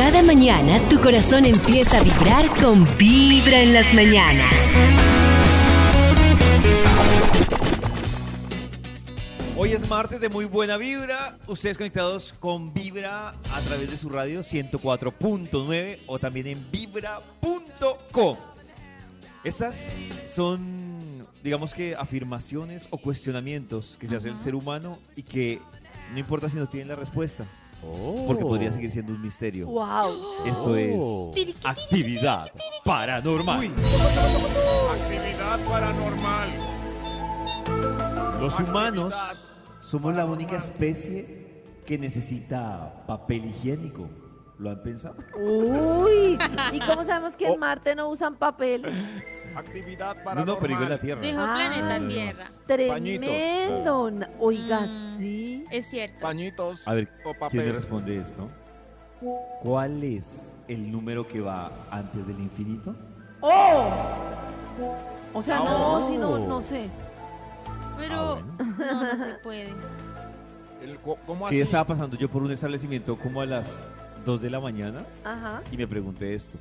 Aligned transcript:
Cada 0.00 0.22
mañana 0.22 0.78
tu 0.88 0.98
corazón 0.98 1.44
empieza 1.44 1.98
a 1.98 2.02
vibrar 2.02 2.48
con 2.58 2.86
Vibra 2.96 3.60
en 3.60 3.74
las 3.74 3.92
mañanas. 3.92 4.54
Hoy 9.58 9.72
es 9.72 9.86
martes 9.90 10.22
de 10.22 10.30
muy 10.30 10.46
buena 10.46 10.78
vibra. 10.78 11.36
Ustedes 11.46 11.76
conectados 11.76 12.34
con 12.40 12.72
Vibra 12.72 13.28
a 13.52 13.60
través 13.66 13.90
de 13.90 13.98
su 13.98 14.08
radio 14.08 14.40
104.9 14.40 15.98
o 16.06 16.18
también 16.18 16.46
en 16.46 16.70
vibra.com. 16.72 18.38
Estas 19.44 19.98
son, 20.24 21.26
digamos 21.44 21.74
que, 21.74 21.94
afirmaciones 21.94 22.88
o 22.88 22.96
cuestionamientos 22.96 23.98
que 24.00 24.08
se 24.08 24.16
hace 24.16 24.30
el 24.30 24.38
ser 24.38 24.54
humano 24.54 24.98
y 25.14 25.24
que 25.24 25.60
no 26.14 26.18
importa 26.18 26.48
si 26.48 26.56
no 26.56 26.70
tienen 26.70 26.88
la 26.88 26.96
respuesta, 26.96 27.44
porque 28.26 28.44
podría 28.44 28.72
seguir 28.72 28.90
siendo 28.90 29.12
un 29.12 29.22
misterio. 29.22 29.66
Wow. 29.66 30.46
Esto 30.46 30.76
es 30.76 31.54
actividad 31.64 32.50
paranormal. 32.84 33.70
Actividad 34.92 35.60
paranormal. 35.68 36.50
Los 38.40 38.58
humanos 38.60 39.14
somos 39.80 40.14
la 40.14 40.24
única 40.24 40.56
especie 40.56 41.64
que 41.86 41.98
necesita 41.98 43.04
papel 43.06 43.46
higiénico. 43.46 44.08
¿Lo 44.58 44.70
han 44.70 44.82
pensado? 44.82 45.16
Uy. 45.38 46.38
¿Y 46.72 46.80
cómo 46.80 47.02
sabemos 47.02 47.34
que 47.34 47.46
en 47.48 47.58
Marte 47.58 47.94
no 47.94 48.08
usan 48.10 48.36
papel? 48.36 48.82
Actividad 49.56 50.16
No, 50.16 50.24
paranormal. 50.24 50.46
no, 50.46 50.60
pero 50.60 50.82
en 50.82 50.88
la 50.90 50.98
Tierra. 51.00 51.20
Dijo 51.20 51.38
Ah. 51.40 51.54
planeta 51.54 52.08
Tierra. 52.08 52.44
Tremendo. 52.66 54.10
Na- 54.10 54.30
Oiga, 54.38 54.80
Mm. 54.82 55.18
sí. 55.18 55.64
Es 55.70 55.86
cierto. 55.88 56.20
Pañitos 56.20 56.86
A 56.86 56.94
ver, 56.94 57.08
o 57.24 57.30
¿quién 57.32 57.38
papel. 57.38 57.72
responde 57.72 58.16
esto? 58.18 58.48
¿Cuál 59.62 60.02
es 60.02 60.54
el 60.68 60.90
número 60.90 61.26
que 61.28 61.40
va 61.40 61.70
antes 61.90 62.26
del 62.26 62.40
infinito? 62.40 62.94
¡Oh! 63.40 63.90
O 65.34 65.42
sea, 65.42 65.56
no, 65.58 66.00
No. 66.00 66.08
si 66.08 66.16
no, 66.16 66.38
no 66.38 66.62
sé. 66.62 66.88
Pero 67.98 68.14
Ah, 68.14 68.42
bueno. 68.42 68.76
no, 68.78 69.16
no 69.16 69.24
se 69.24 69.34
puede. 69.42 69.74
El 70.82 70.98
¿Cómo 71.26 71.46
así? 71.46 71.60
estaba 71.60 71.84
pasando 71.84 72.16
yo 72.16 72.30
por 72.30 72.42
un 72.42 72.50
establecimiento 72.50 73.16
como 73.18 73.42
a 73.42 73.46
las 73.46 73.82
2 74.24 74.40
de 74.40 74.48
la 74.48 74.58
mañana 74.60 75.04
Ajá. 75.24 75.60
y 75.70 75.76
me 75.76 75.86
pregunté 75.86 76.34
esto. 76.34 76.56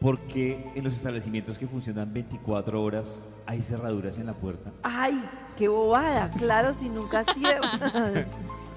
¿Por 0.00 0.18
qué 0.20 0.70
en 0.74 0.82
los 0.84 0.94
establecimientos 0.94 1.58
que 1.58 1.66
funcionan 1.66 2.12
24 2.12 2.82
horas 2.82 3.22
hay 3.44 3.60
cerraduras 3.60 4.16
en 4.16 4.26
la 4.26 4.32
puerta? 4.34 4.72
Ay, 4.82 5.22
qué 5.56 5.68
bobada. 5.68 6.30
Claro, 6.38 6.72
si 6.74 6.88
nunca 6.88 7.24
cierra. 7.24 8.24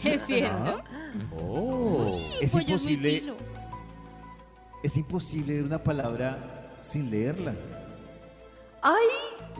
Es 0.04 0.22
cierto. 0.26 0.84
Oh, 1.42 2.20
es 2.42 2.54
imposible, 2.54 3.24
es 4.84 4.98
imposible 4.98 5.54
ver 5.56 5.64
una 5.64 5.82
palabra 5.82 6.76
sin 6.82 7.10
leerla. 7.10 7.54
Ay, 8.82 9.06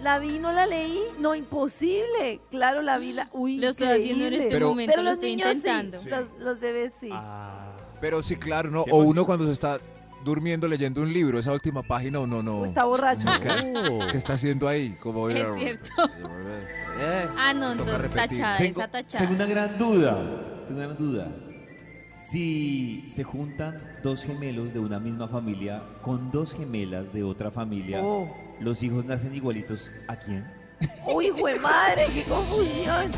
la 0.02 0.20
vi, 0.20 0.40
no 0.40 0.52
la 0.52 0.68
leí. 0.68 1.00
No, 1.18 1.34
imposible. 1.34 2.42
Claro, 2.52 2.82
la 2.82 2.98
vi. 2.98 3.14
La... 3.14 3.30
Uy, 3.32 3.58
Lo 3.60 3.70
estoy 3.70 3.88
haciendo 3.88 4.26
en 4.26 4.34
este 4.34 4.50
Pero- 4.50 4.68
momento, 4.68 4.92
Pero 4.92 5.04
lo 5.04 5.10
los 5.12 5.14
estoy 5.14 5.30
niños 5.38 5.56
intentando. 5.56 5.98
sí. 5.98 6.10
Los, 6.10 6.26
los 6.40 6.60
bebés 6.60 6.94
sí. 7.00 7.08
Ah, 7.14 7.72
Pero 8.02 8.22
sí, 8.22 8.36
claro, 8.36 8.70
¿no? 8.70 8.82
O 8.82 8.88
emoción. 8.88 9.08
uno 9.08 9.26
cuando 9.26 9.46
se 9.46 9.54
está 9.54 9.80
durmiendo 10.24 10.68
leyendo 10.68 11.02
un 11.02 11.12
libro, 11.14 11.40
esa 11.40 11.52
última 11.52 11.84
página, 11.84 12.20
uno 12.20 12.42
no. 12.44 12.60
O 12.60 12.66
está 12.66 12.86
borracho. 12.86 13.28
¿Qué, 13.42 14.08
qué 14.12 14.18
está 14.18 14.34
haciendo 14.34 14.68
ahí? 14.68 14.98
Como, 15.02 15.30
Es 15.30 15.46
cierto. 15.58 15.90
Eh, 16.96 17.28
Ah, 17.40 17.54
no, 17.56 17.72
entonces 17.72 18.10
tachada, 18.12 18.58
tengo, 18.60 18.80
esa 18.80 18.88
tachada. 18.92 19.26
tengo 19.26 19.34
una 19.44 19.46
gran 19.52 19.78
duda. 19.80 20.14
Tengo 20.68 20.78
una 20.80 20.86
gran 20.90 20.98
duda. 21.00 21.28
Si 22.14 23.04
se 23.08 23.24
juntan 23.24 23.82
dos 24.04 24.24
gemelos 24.24 24.74
de 24.74 24.80
una 24.80 25.00
misma 25.00 25.28
familia 25.28 25.82
con 26.04 26.32
dos 26.32 26.54
gemelas 26.54 27.12
de 27.12 27.24
otra 27.24 27.50
familia, 27.52 28.00
Oh. 28.04 28.32
¿los 28.60 28.84
hijos 28.84 29.06
nacen 29.06 29.34
igualitos 29.34 29.92
a 30.08 30.16
quién? 30.16 30.46
Uy, 31.14 31.32
jue 31.38 31.60
madre, 31.60 32.06
qué 32.14 32.24
confusión. 32.24 33.12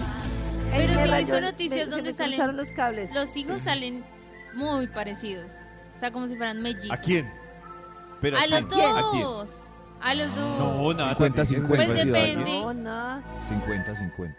Pero 0.72 0.94
sí 0.94 1.00
he 1.12 1.18
visto 1.20 1.42
noticias 1.42 1.88
me- 1.90 1.96
donde 1.96 2.14
se 2.14 2.24
me 2.28 2.38
salen- 2.38 2.56
los 2.56 2.72
cables. 2.72 3.14
Los 3.14 3.36
hijos 3.36 3.62
salen 3.64 4.04
muy 4.54 4.88
parecidos. 4.88 5.52
O 5.96 6.00
sea, 6.00 6.12
como 6.12 6.28
si 6.28 6.36
fueran 6.36 6.62
mellizos. 6.62 6.92
¿A 6.92 6.98
quién? 6.98 7.32
Pero 8.22 8.38
A 8.38 8.48
los 8.48 8.66
quién? 8.66 8.98
¿A 8.98 9.02
quién? 9.12 9.24
dos. 9.24 9.48
A 10.02 10.14
los 10.14 10.36
dos. 10.36 10.60
No, 10.60 10.94
nada. 10.94 11.10
50, 11.16 11.44
también, 11.44 11.46
50. 11.46 11.86
Pues 11.86 12.06
depende. 12.06 12.60
No, 12.62 12.74
nada. 12.74 13.24
50, 13.44 13.96
50. 13.96 14.38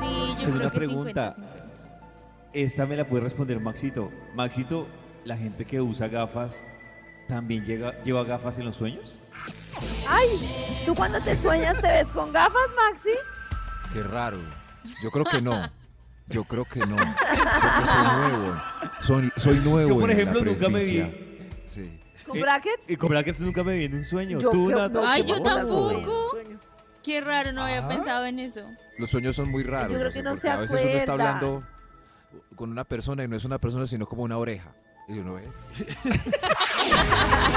Sí, 0.00 0.06
yo 0.08 0.36
Tengo 0.36 0.36
creo 0.36 0.54
una 0.54 0.70
que 0.70 0.76
pregunta. 0.78 1.34
50, 1.34 1.34
50. 1.34 1.66
Esta 2.52 2.86
me 2.86 2.96
la 2.96 3.06
puede 3.06 3.24
responder 3.24 3.60
Maxito. 3.60 4.10
Maxito, 4.34 4.86
¿la 5.24 5.36
gente 5.36 5.64
que 5.66 5.80
usa 5.80 6.08
gafas 6.08 6.66
también 7.28 7.64
llega, 7.64 8.00
lleva 8.02 8.24
gafas 8.24 8.58
en 8.58 8.64
los 8.66 8.76
sueños? 8.76 9.14
Ay, 10.08 10.82
¿tú 10.86 10.94
cuando 10.94 11.20
te 11.20 11.36
sueñas 11.36 11.80
te 11.82 11.88
ves 11.88 12.06
con 12.08 12.32
gafas, 12.32 12.70
Maxi? 12.76 13.10
Qué 13.92 14.02
raro. 14.02 14.38
Yo 15.02 15.10
creo 15.10 15.24
que 15.24 15.42
no. 15.42 15.52
Yo 16.28 16.44
creo 16.44 16.64
que 16.64 16.80
no. 16.80 16.96
Porque 16.96 17.86
soy 17.86 18.16
nuevo. 18.16 18.62
Soy, 19.00 19.32
soy 19.36 19.56
nuevo. 19.60 19.88
Yo, 19.90 20.00
por 20.00 20.10
en 20.10 20.16
la 20.16 20.22
ejemplo, 20.22 20.44
nunca 20.44 20.68
me 20.68 20.80
vi. 20.84 21.52
Sí. 21.66 22.00
¿Con 22.26 22.40
brackets? 22.40 22.90
Y 22.90 22.96
con 22.96 23.08
brackets 23.10 23.40
nunca 23.40 23.62
me 23.62 23.76
vi 23.76 23.84
en 23.84 23.94
un 23.94 24.04
sueño. 24.04 24.40
Yo 24.40 24.50
Tú, 24.50 24.66
creo- 24.66 24.78
Nata? 24.78 25.00
no, 25.00 25.06
Ay, 25.08 25.24
yo 25.24 25.40
tampoco. 25.42 26.36
Qué 27.04 27.20
raro, 27.20 27.52
no 27.52 27.62
había 27.62 27.84
Ah. 27.84 27.88
pensado 27.88 28.26
en 28.26 28.40
eso. 28.40 28.68
Los 28.98 29.10
sueños 29.10 29.36
son 29.36 29.48
muy 29.50 29.62
raros. 29.62 29.92
Yo 29.92 29.98
creo 30.00 30.10
que 30.10 30.22
no 30.24 30.30
por 30.32 30.40
se. 30.40 30.48
A 30.48 30.56
veces 30.56 30.80
uno 30.82 30.90
está 30.90 31.12
hablando 31.12 31.62
con 32.56 32.70
una 32.72 32.82
persona 32.84 33.22
y 33.22 33.28
no 33.28 33.36
es 33.36 33.44
una 33.44 33.58
persona, 33.58 33.86
sino 33.86 34.06
como 34.06 34.22
una 34.24 34.38
oreja. 34.38 34.72
Y 35.08 35.18
uno 35.20 35.34
ve. 35.34 35.42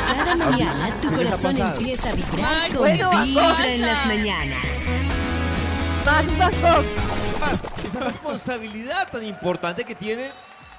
Cada 0.06 0.35
mañana 0.35 0.90
tu 1.02 1.09
sí 1.09 1.16
les 1.16 1.31
ha 1.31 1.31
corazón 1.34 1.58
empieza 1.59 2.09
a 2.09 2.13
vibrar 2.13 2.46
Ay, 2.46 2.69
con 2.69 2.78
bueno, 2.79 3.09
Vibra 3.24 3.68
en 3.74 3.81
las 3.81 4.06
mañanas. 4.06 4.68
Esa 7.86 8.00
responsabilidad 8.00 9.12
tan 9.12 9.24
importante 9.24 9.84
que 9.84 9.94
tienen 9.94 10.31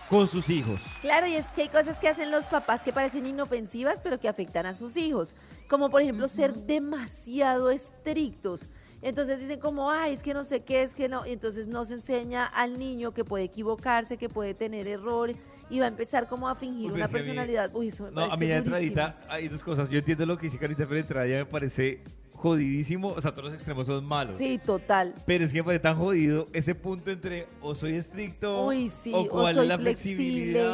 con 0.08 0.26
sus 0.26 0.48
hijos. 0.48 0.80
Claro, 1.00 1.28
y 1.28 1.36
es 1.36 1.46
que 1.48 1.62
hay 1.62 1.68
cosas 1.68 2.00
que 2.00 2.08
hacen 2.08 2.32
los 2.32 2.46
papás 2.46 2.82
que 2.82 2.92
parecen 2.92 3.26
inofensivas, 3.26 4.00
pero 4.00 4.18
que 4.18 4.28
afectan 4.28 4.66
a 4.66 4.74
sus 4.74 4.96
hijos. 4.96 5.36
Como 5.68 5.88
por 5.88 6.02
ejemplo 6.02 6.26
ser 6.26 6.52
demasiado 6.52 7.70
estrictos. 7.70 8.70
Entonces 9.02 9.38
dicen 9.38 9.60
como, 9.60 9.90
ay, 9.90 10.12
es 10.12 10.22
que 10.24 10.34
no 10.34 10.42
sé 10.42 10.64
qué, 10.64 10.82
es 10.82 10.94
que 10.94 11.08
no. 11.08 11.24
Y 11.24 11.30
entonces 11.32 11.68
no 11.68 11.84
se 11.84 11.94
enseña 11.94 12.46
al 12.46 12.76
niño 12.76 13.12
que 13.14 13.24
puede 13.24 13.44
equivocarse, 13.44 14.16
que 14.16 14.28
puede 14.28 14.52
tener 14.52 14.88
errores. 14.88 15.36
Y 15.70 15.78
va 15.78 15.86
a 15.86 15.88
empezar 15.88 16.26
como 16.28 16.48
a 16.48 16.54
fingir 16.54 16.90
una 16.90 17.04
es 17.06 17.10
personalidad. 17.12 17.70
Uy, 17.74 17.88
eso 17.88 18.04
me 18.04 18.10
No, 18.10 18.22
a 18.22 18.36
mí 18.36 18.46
de 18.46 18.56
entradita 18.56 19.16
hay 19.28 19.48
dos 19.48 19.62
cosas. 19.62 19.88
Yo 19.88 19.98
entiendo 19.98 20.26
lo 20.26 20.36
que 20.36 20.46
dice 20.46 20.58
Carita, 20.58 20.84
pero 20.84 20.94
de 20.94 21.00
entrada 21.00 21.26
ya 21.26 21.36
me 21.36 21.46
parece 21.46 22.02
jodidísimo. 22.34 23.08
O 23.08 23.20
sea, 23.20 23.30
todos 23.30 23.44
los 23.44 23.54
extremos 23.54 23.86
son 23.86 24.04
malos. 24.04 24.36
Sí, 24.36 24.58
total. 24.58 25.14
Pero 25.26 25.44
es 25.44 25.52
que 25.52 25.58
me 25.60 25.64
parece 25.64 25.82
tan 25.82 25.94
jodido 25.94 26.46
ese 26.52 26.74
punto 26.74 27.10
entre 27.10 27.46
o 27.60 27.74
soy 27.74 27.94
estricto 27.94 28.66
Uy, 28.66 28.88
sí, 28.88 29.12
o 29.14 29.46
soy 29.52 29.62
es 29.62 29.68
la 29.68 29.78
flexible. 29.78 30.66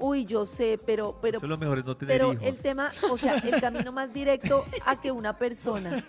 Uy, 0.00 0.24
yo 0.24 0.44
sé, 0.44 0.78
pero, 0.84 1.16
pero, 1.22 1.38
Eso 1.38 1.46
lo 1.46 1.56
mejor 1.56 1.78
es 1.78 1.86
no 1.86 1.96
tener 1.96 2.12
pero 2.14 2.32
hijos. 2.32 2.44
el 2.44 2.56
tema, 2.56 2.90
o 3.08 3.16
sea, 3.16 3.36
el 3.36 3.60
camino 3.60 3.92
más 3.92 4.12
directo 4.12 4.64
a 4.84 5.00
que 5.00 5.12
una 5.12 5.38
persona 5.38 6.04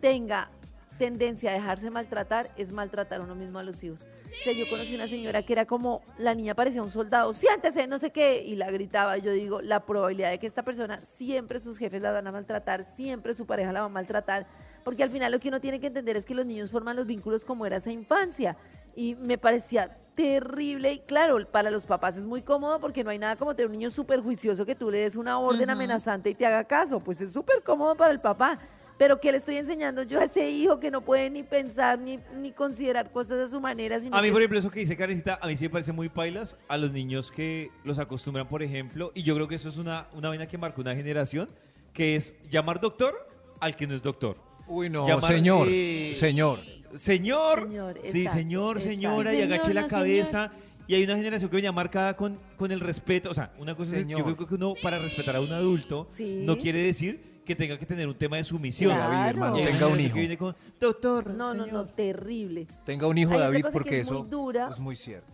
tenga 0.00 0.50
tendencia 0.98 1.50
a 1.50 1.54
dejarse 1.54 1.90
maltratar 1.90 2.52
es 2.56 2.70
maltratar 2.70 3.20
a 3.20 3.24
uno 3.24 3.34
mismo 3.34 3.58
a 3.58 3.62
los 3.62 3.82
hijos. 3.82 4.06
O 4.40 4.44
sea, 4.44 4.52
yo 4.52 4.68
conocí 4.68 4.94
una 4.94 5.06
señora 5.06 5.42
que 5.42 5.52
era 5.52 5.66
como, 5.66 6.02
la 6.18 6.34
niña 6.34 6.54
parecía 6.54 6.82
un 6.82 6.90
soldado, 6.90 7.32
siéntese, 7.32 7.86
no 7.86 7.98
sé 7.98 8.10
qué, 8.10 8.42
y 8.42 8.56
la 8.56 8.70
gritaba. 8.70 9.18
Yo 9.18 9.30
digo, 9.32 9.62
la 9.62 9.86
probabilidad 9.86 10.30
de 10.30 10.38
que 10.38 10.46
esta 10.46 10.62
persona 10.64 11.00
siempre 11.00 11.60
sus 11.60 11.78
jefes 11.78 12.02
la 12.02 12.10
van 12.10 12.26
a 12.26 12.32
maltratar, 12.32 12.84
siempre 12.96 13.34
su 13.34 13.46
pareja 13.46 13.72
la 13.72 13.80
va 13.80 13.86
a 13.86 13.90
maltratar, 13.90 14.46
porque 14.84 15.02
al 15.02 15.10
final 15.10 15.30
lo 15.30 15.38
que 15.38 15.48
uno 15.48 15.60
tiene 15.60 15.78
que 15.78 15.86
entender 15.86 16.16
es 16.16 16.24
que 16.24 16.34
los 16.34 16.46
niños 16.46 16.70
forman 16.70 16.96
los 16.96 17.06
vínculos 17.06 17.44
como 17.44 17.66
era 17.66 17.76
esa 17.76 17.92
infancia. 17.92 18.56
Y 18.94 19.14
me 19.14 19.38
parecía 19.38 19.96
terrible 20.14 20.92
y 20.92 20.98
claro, 20.98 21.46
para 21.46 21.70
los 21.70 21.84
papás 21.84 22.16
es 22.16 22.26
muy 22.26 22.42
cómodo 22.42 22.78
porque 22.80 23.02
no 23.04 23.10
hay 23.10 23.18
nada 23.18 23.36
como 23.36 23.54
tener 23.54 23.66
un 23.66 23.78
niño 23.78 23.90
súper 23.90 24.20
juicioso 24.20 24.66
que 24.66 24.74
tú 24.74 24.90
le 24.90 24.98
des 24.98 25.16
una 25.16 25.38
orden 25.38 25.70
amenazante 25.70 26.30
y 26.30 26.34
te 26.34 26.44
haga 26.44 26.64
caso, 26.64 27.00
pues 27.00 27.20
es 27.20 27.32
súper 27.32 27.62
cómodo 27.62 27.94
para 27.94 28.12
el 28.12 28.20
papá. 28.20 28.58
Pero 28.98 29.20
¿qué 29.20 29.32
le 29.32 29.38
estoy 29.38 29.56
enseñando 29.56 30.02
yo 30.02 30.20
a 30.20 30.24
ese 30.24 30.48
hijo 30.50 30.78
que 30.78 30.90
no 30.90 31.00
puede 31.00 31.28
ni 31.30 31.42
pensar 31.42 31.98
ni, 31.98 32.18
ni 32.36 32.52
considerar 32.52 33.10
cosas 33.10 33.38
a 33.40 33.50
su 33.50 33.60
manera? 33.60 33.98
Sino 33.98 34.16
A 34.16 34.20
mí, 34.22 34.28
que 34.28 34.32
por 34.32 34.40
ejemplo, 34.42 34.58
eso 34.58 34.70
que 34.70 34.80
dice 34.80 34.96
Karencita, 34.96 35.38
a 35.42 35.46
mí 35.46 35.56
sí 35.56 35.64
me 35.64 35.70
parece 35.70 35.92
muy 35.92 36.08
pailas 36.08 36.56
a 36.68 36.76
los 36.76 36.92
niños 36.92 37.32
que 37.32 37.70
los 37.84 37.98
acostumbran, 37.98 38.48
por 38.48 38.62
ejemplo, 38.62 39.10
y 39.14 39.22
yo 39.22 39.34
creo 39.34 39.48
que 39.48 39.56
eso 39.56 39.68
es 39.68 39.76
una, 39.76 40.06
una 40.12 40.28
vaina 40.28 40.46
que 40.46 40.58
marcó 40.58 40.80
una 40.82 40.94
generación, 40.94 41.48
que 41.92 42.16
es 42.16 42.34
llamar 42.50 42.80
doctor 42.80 43.26
al 43.60 43.76
que 43.76 43.86
no 43.86 43.94
es 43.94 44.02
doctor. 44.02 44.36
Uy, 44.68 44.88
no, 44.88 45.06
Llamar, 45.08 45.24
señor. 45.24 45.66
eh, 45.70 46.12
Señor. 46.14 46.58
Señor, 46.96 47.60
Señor, 47.62 47.94
sí, 48.02 48.08
exacto, 48.20 48.38
señor, 48.38 48.76
exacto. 48.76 48.90
señora, 48.94 49.30
Sí, 49.30 49.36
y 49.36 49.40
señor, 49.40 49.54
agache 49.54 49.74
la 49.74 49.88
cabeza. 49.88 50.52
Y 50.92 50.94
hay 50.94 51.04
una 51.04 51.16
generación 51.16 51.48
que 51.48 51.56
venía 51.56 51.72
marcada 51.72 52.14
con, 52.14 52.36
con 52.58 52.70
el 52.70 52.78
respeto. 52.78 53.30
O 53.30 53.34
sea, 53.34 53.50
una 53.58 53.74
cosa 53.74 53.92
es, 53.96 54.02
yo 54.06 54.18
Señor. 54.18 54.36
creo 54.36 54.46
que 54.46 54.54
uno, 54.56 54.74
para 54.82 54.98
respetar 54.98 55.34
a 55.36 55.40
un 55.40 55.50
adulto, 55.50 56.06
Sí. 56.12 56.42
no 56.44 56.58
quiere 56.58 56.82
decir 56.82 57.40
que 57.46 57.56
tenga 57.56 57.78
que 57.78 57.86
tener 57.86 58.06
un 58.06 58.14
tema 58.14 58.36
de 58.36 58.44
sumisión. 58.44 58.92
Claro. 58.94 59.10
David, 59.14 59.30
hermano, 59.30 59.56
tenga 59.56 59.86
un 59.86 59.98
hijo. 60.00 60.12
que 60.12 60.20
viene 60.20 60.36
con, 60.36 60.54
doctor, 60.78 61.28
No, 61.30 61.54
no, 61.54 61.60
no, 61.60 61.64
señor". 61.64 61.88
terrible. 61.96 62.66
Tenga 62.84 63.06
un 63.06 63.16
hijo, 63.16 63.38
David, 63.38 63.64
porque 63.72 64.00
es 64.00 64.10
muy 64.10 64.20
eso 64.20 64.26
dura. 64.28 64.68
es 64.68 64.78
muy 64.78 64.94
cierto. 64.94 65.32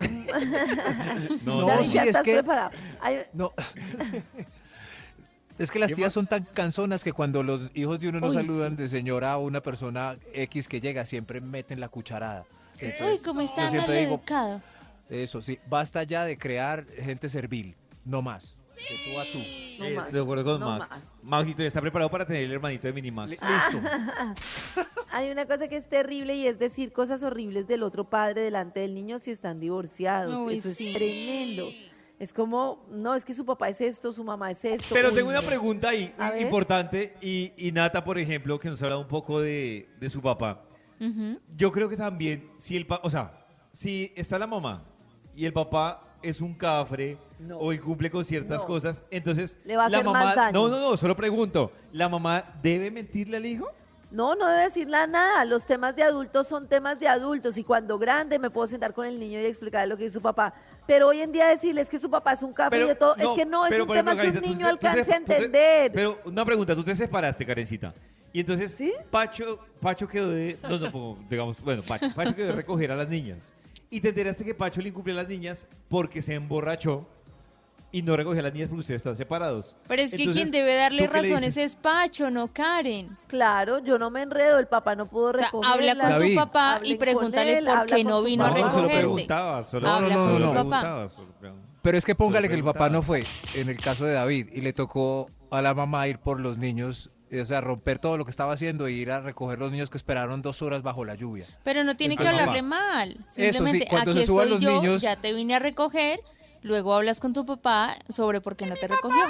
No, 1.44 1.64
David, 1.64 1.84
sí, 1.84 1.92
ya 1.92 2.02
es 2.02 2.08
estás 2.08 2.24
que- 2.24 2.32
preparado. 2.34 2.72
No. 3.34 3.52
Es 5.58 5.70
que 5.70 5.78
las 5.78 5.94
tías 5.94 6.12
son 6.12 6.26
tan 6.26 6.44
canzonas 6.52 7.04
que 7.04 7.12
cuando 7.12 7.42
los 7.44 7.70
hijos 7.74 8.00
de 8.00 8.08
uno 8.08 8.18
no 8.18 8.28
Uy, 8.28 8.32
saludan 8.32 8.74
de 8.74 8.88
señora 8.88 9.32
a 9.34 9.38
una 9.38 9.60
persona 9.62 10.16
X 10.34 10.66
que 10.66 10.80
llega, 10.80 11.04
siempre 11.04 11.40
meten 11.40 11.78
la 11.78 11.88
cucharada. 11.88 12.44
Uy, 12.80 12.88
Entonces, 12.88 13.20
cómo 13.24 13.40
yo 13.40 13.46
está 13.46 13.68
digo, 13.70 14.14
educado. 14.14 14.62
eso 15.10 15.40
sí, 15.42 15.58
basta 15.68 16.02
ya 16.04 16.24
de 16.24 16.36
crear 16.38 16.84
gente 16.86 17.28
servil, 17.28 17.74
no 18.04 18.22
más. 18.22 18.56
De 18.76 19.12
tú 19.12 19.20
a 19.20 19.24
tú. 19.24 19.38
No 19.78 19.84
Es- 19.84 19.94
más, 19.96 20.12
de 20.12 20.20
acuerdo 20.20 20.44
con 20.44 20.60
no 20.60 20.78
Max. 20.78 20.88
más. 20.90 21.12
Maxito 21.22 21.62
ya 21.62 21.68
está 21.68 21.80
preparado 21.80 22.10
para 22.10 22.26
tener 22.26 22.42
el 22.42 22.52
hermanito 22.52 22.86
de 22.88 22.92
Minimax. 22.92 23.30
Li- 23.30 23.36
Listo. 23.72 23.88
Hay 25.10 25.30
una 25.30 25.46
cosa 25.46 25.68
que 25.68 25.76
es 25.76 25.88
terrible 25.88 26.34
y 26.34 26.46
es 26.46 26.58
decir 26.58 26.92
cosas 26.92 27.22
horribles 27.22 27.66
del 27.68 27.82
otro 27.82 28.08
padre 28.08 28.40
delante 28.42 28.80
del 28.80 28.94
niño 28.94 29.18
si 29.18 29.30
están 29.30 29.60
divorciados. 29.60 30.38
Uy, 30.38 30.56
Eso 30.56 30.72
sí. 30.74 30.88
es 30.88 30.94
tremendo. 30.94 31.68
Es 32.18 32.32
como, 32.32 32.84
no, 32.90 33.14
es 33.14 33.24
que 33.24 33.34
su 33.34 33.44
papá 33.44 33.68
es 33.68 33.80
esto, 33.80 34.12
su 34.12 34.22
mamá 34.24 34.50
es 34.50 34.64
esto. 34.64 34.88
Pero 34.94 35.08
Uy, 35.10 35.14
tengo 35.14 35.28
una 35.30 35.42
pregunta 35.42 35.88
ahí 35.90 36.12
importante 36.40 37.14
y, 37.20 37.52
y 37.56 37.72
Nata, 37.72 38.02
por 38.04 38.18
ejemplo, 38.18 38.58
que 38.58 38.68
nos 38.68 38.80
ha 38.80 38.86
hablado 38.86 39.02
un 39.02 39.08
poco 39.08 39.40
de, 39.40 39.88
de 40.00 40.08
su 40.10 40.22
papá. 40.22 40.62
Yo 41.56 41.72
creo 41.72 41.88
que 41.88 41.96
también, 41.96 42.50
si 42.56 42.76
el 42.76 42.86
o 43.02 43.10
sea, 43.10 43.32
si 43.72 44.12
está 44.16 44.38
la 44.38 44.46
mamá 44.46 44.82
y 45.34 45.44
el 45.46 45.52
papá 45.52 46.02
es 46.22 46.40
un 46.40 46.54
cafre 46.54 47.18
No. 47.40 47.58
o 47.58 47.72
incumple 47.72 48.10
con 48.10 48.24
ciertas 48.24 48.60
No. 48.62 48.66
cosas, 48.66 49.02
entonces 49.10 49.58
Le 49.64 49.76
va 49.76 49.86
a 49.86 49.88
la 49.88 49.96
hacer 49.98 50.06
mamá, 50.06 50.24
más 50.24 50.36
daño. 50.36 50.52
no, 50.52 50.68
no, 50.68 50.90
no, 50.90 50.96
solo 50.96 51.16
pregunto, 51.16 51.72
¿la 51.92 52.08
mamá 52.08 52.44
debe 52.62 52.90
mentirle 52.90 53.38
al 53.38 53.46
hijo? 53.46 53.66
No, 54.12 54.34
no 54.34 54.46
debe 54.46 54.64
decirle 54.64 55.06
nada. 55.08 55.42
Los 55.46 55.64
temas 55.64 55.96
de 55.96 56.02
adultos 56.02 56.46
son 56.46 56.68
temas 56.68 57.00
de 57.00 57.08
adultos 57.08 57.56
y 57.56 57.64
cuando 57.64 57.98
grande 57.98 58.38
me 58.38 58.50
puedo 58.50 58.66
sentar 58.66 58.92
con 58.92 59.06
el 59.06 59.18
niño 59.18 59.40
y 59.40 59.46
explicarle 59.46 59.88
lo 59.88 59.96
que 59.96 60.04
es 60.04 60.12
su 60.12 60.20
papá. 60.20 60.52
Pero 60.86 61.08
hoy 61.08 61.20
en 61.22 61.32
día 61.32 61.46
decirles 61.48 61.88
que 61.88 61.98
su 61.98 62.10
papá 62.10 62.34
es 62.34 62.42
un 62.42 62.52
café 62.52 62.78
y 62.84 62.88
de 62.88 62.94
todo, 62.94 63.14
es 63.16 63.26
que 63.30 63.46
no 63.46 63.64
es 63.64 63.72
un 63.80 63.88
tema 63.88 64.12
ejemplo, 64.12 64.40
que 64.42 64.46
un 64.46 64.52
niño 64.52 64.66
tú 64.66 64.70
alcance 64.72 65.00
a 65.14 65.16
tú 65.24 65.32
entender. 65.32 65.92
pero 65.92 66.18
una 66.26 66.44
pregunta, 66.44 66.76
tú 66.76 66.84
te 66.84 66.94
separaste, 66.94 67.46
Karencita. 67.46 67.94
Y 68.32 68.40
entonces, 68.40 68.72
¿Sí? 68.76 68.92
Pacho, 69.10 69.58
Pacho 69.80 70.08
quedó 70.08 70.30
de, 70.30 70.56
no, 70.62 70.78
no, 70.78 71.18
digamos, 71.28 71.60
bueno, 71.60 71.82
Pacho, 71.82 72.06
Pacho 72.14 72.34
quedó 72.34 72.46
de 72.48 72.52
recoger 72.52 72.90
a 72.92 72.96
las 72.96 73.08
niñas. 73.08 73.52
Y 73.90 74.00
te 74.00 74.08
enteraste 74.08 74.44
que 74.44 74.54
Pacho 74.54 74.80
le 74.80 74.88
incumplió 74.88 75.14
a 75.14 75.22
las 75.22 75.28
niñas 75.28 75.66
porque 75.88 76.22
se 76.22 76.32
emborrachó 76.34 77.06
y 77.94 78.00
no 78.00 78.16
recogió 78.16 78.40
a 78.40 78.44
las 78.44 78.54
niñas 78.54 78.70
porque 78.70 78.80
ustedes 78.80 79.00
están 79.00 79.16
separados. 79.16 79.76
Pero 79.86 80.00
es 80.00 80.10
que 80.12 80.16
Entonces, 80.16 80.44
quien 80.44 80.50
debe 80.50 80.74
darle 80.76 81.06
¿tú 81.06 81.12
qué 81.12 81.20
le 81.20 81.28
razones 81.28 81.56
es 81.58 81.76
Pacho, 81.76 82.30
no 82.30 82.48
Karen. 82.48 83.18
Claro, 83.26 83.80
yo 83.80 83.98
no 83.98 84.08
me 84.08 84.22
enredo, 84.22 84.58
el 84.58 84.66
papá 84.66 84.94
no 84.94 85.04
pudo 85.04 85.26
O 85.26 85.32
sea, 85.34 85.44
recogerla. 85.44 85.72
habla 85.92 85.94
con 86.04 86.10
David. 86.12 86.30
tu 86.30 86.34
papá 86.36 86.72
Hablen 86.76 86.90
y 86.92 86.96
pregúntale 86.96 87.58
él, 87.58 87.66
por 87.66 87.84
qué 87.84 88.02
no 88.02 88.22
vino 88.22 88.44
a. 88.46 88.48
No, 88.48 88.54
recogerte. 88.54 88.96
preguntaba, 88.96 89.62
solo, 89.62 89.86
Habla 89.88 90.14
No, 90.14 90.26
no, 90.26 90.38
no, 90.38 90.54
no. 90.54 90.70
papá. 90.70 91.08
Pero 91.82 91.98
es 91.98 92.06
que 92.06 92.14
póngale 92.14 92.48
que 92.48 92.54
el 92.54 92.64
papá 92.64 92.88
no 92.88 93.02
fue, 93.02 93.24
en 93.54 93.68
el 93.68 93.76
caso 93.78 94.06
de 94.06 94.14
David, 94.14 94.48
y 94.54 94.62
le 94.62 94.72
tocó 94.72 95.28
a 95.50 95.60
la 95.60 95.74
mamá 95.74 96.08
ir 96.08 96.18
por 96.18 96.40
los 96.40 96.56
niños, 96.56 97.10
o 97.40 97.44
sea, 97.44 97.60
romper 97.60 97.98
todo 97.98 98.16
lo 98.18 98.24
que 98.24 98.30
estaba 98.30 98.52
haciendo 98.52 98.86
e 98.86 98.92
ir 98.92 99.10
a 99.10 99.20
recoger 99.20 99.58
los 99.58 99.70
niños 99.72 99.88
que 99.90 99.96
esperaron 99.96 100.42
dos 100.42 100.60
horas 100.62 100.82
bajo 100.82 101.04
la 101.04 101.14
lluvia. 101.14 101.46
Pero 101.64 101.84
no 101.84 101.96
tiene 101.96 102.16
que 102.16 102.26
hablarle 102.28 102.62
mamá. 102.62 102.94
mal. 102.94 103.10
Eso 103.12 103.24
sí, 103.36 103.42
Simplemente, 103.52 103.86
cuando 103.88 104.10
aquí 104.10 104.20
se 104.20 104.26
suban 104.26 104.48
estoy 104.48 104.64
los 104.64 104.72
yo, 104.74 104.80
niños- 104.82 105.02
ya 105.02 105.16
te 105.16 105.32
vine 105.32 105.54
a 105.54 105.58
recoger, 105.58 106.20
luego 106.62 106.94
hablas 106.94 107.20
con 107.20 107.32
tu 107.32 107.46
papá 107.46 107.96
sobre 108.14 108.40
por 108.40 108.56
qué 108.56 108.66
no 108.66 108.74
te 108.76 108.86
recogió. 108.88 109.24